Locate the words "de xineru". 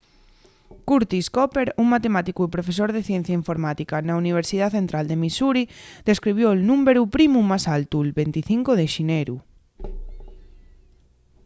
8.79-9.35